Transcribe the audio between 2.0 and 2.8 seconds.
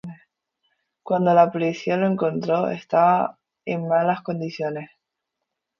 encontró,